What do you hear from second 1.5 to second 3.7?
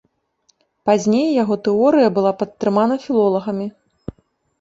тэорыя была падтрымана філолагамі.